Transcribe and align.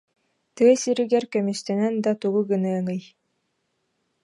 Тыа 0.55 0.73
сиригэр 0.81 1.25
көмүстэнэн 1.33 1.93
да 2.03 2.11
тугу 2.21 2.41
гыныаҥый 2.51 3.01